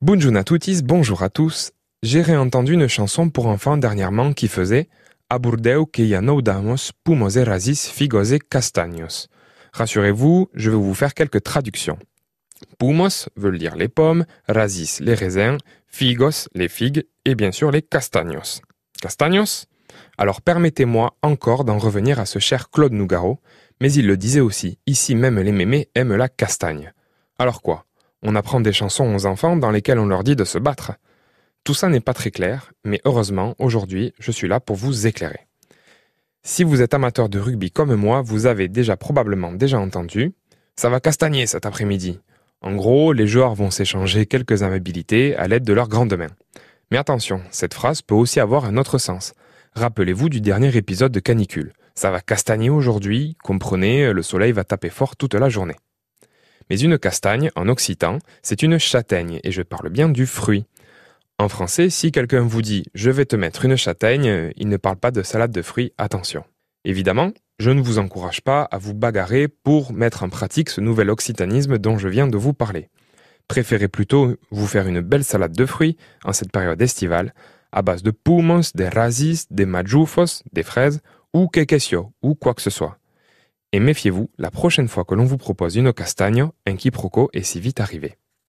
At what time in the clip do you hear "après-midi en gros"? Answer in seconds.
41.66-43.12